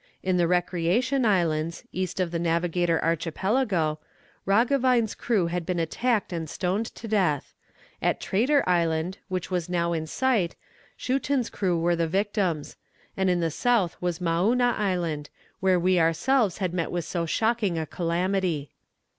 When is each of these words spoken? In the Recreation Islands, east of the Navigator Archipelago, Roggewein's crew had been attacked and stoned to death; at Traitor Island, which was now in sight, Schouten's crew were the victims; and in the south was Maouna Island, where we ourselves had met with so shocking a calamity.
In 0.23 0.37
the 0.37 0.47
Recreation 0.47 1.25
Islands, 1.27 1.83
east 1.91 2.19
of 2.19 2.31
the 2.31 2.39
Navigator 2.39 2.99
Archipelago, 3.03 3.99
Roggewein's 4.47 5.13
crew 5.13 5.45
had 5.45 5.63
been 5.63 5.77
attacked 5.77 6.33
and 6.33 6.49
stoned 6.49 6.87
to 6.95 7.07
death; 7.07 7.53
at 8.01 8.19
Traitor 8.19 8.63
Island, 8.67 9.19
which 9.27 9.51
was 9.51 9.69
now 9.69 9.93
in 9.93 10.07
sight, 10.07 10.55
Schouten's 10.97 11.51
crew 11.51 11.79
were 11.79 11.95
the 11.95 12.07
victims; 12.07 12.77
and 13.15 13.29
in 13.29 13.41
the 13.41 13.51
south 13.51 13.95
was 14.01 14.17
Maouna 14.19 14.73
Island, 14.75 15.29
where 15.59 15.79
we 15.79 15.99
ourselves 15.99 16.57
had 16.57 16.73
met 16.73 16.89
with 16.91 17.05
so 17.05 17.27
shocking 17.27 17.77
a 17.77 17.85
calamity. 17.85 18.71